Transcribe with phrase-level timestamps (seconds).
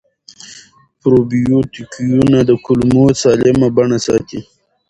[0.99, 4.39] پروبیوتیکونه د کولمو سالمه بڼه ساتي.